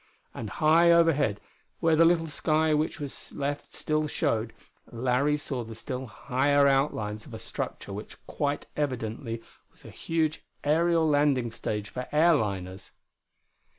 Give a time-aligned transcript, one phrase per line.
[0.33, 1.39] And high overhead,
[1.79, 4.51] where the little sky which was left still showed,
[4.91, 10.43] Larry saw the still higher outlines of a structure which quite evidently was a huge
[10.63, 12.89] aerial landing stage for airliners.